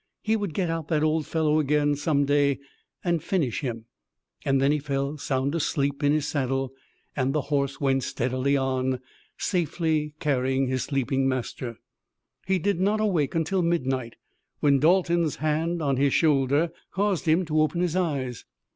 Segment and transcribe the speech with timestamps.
[0.23, 2.57] He would get out that old fellow again some day
[3.03, 3.85] and finish him.
[4.43, 6.73] Then he fell sound asleep in his saddle,
[7.15, 8.99] and the horse went steadily on,
[9.37, 11.77] safely carrying his sleeping master.
[12.47, 14.15] He did not awake until midnight,
[14.59, 18.43] when Dalton's hand on his shoulder caused him to open his eyes.